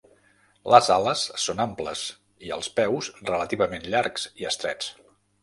[0.75, 2.05] Les ales són amples,
[2.47, 4.91] i, els peus, relativament llargs i estrets.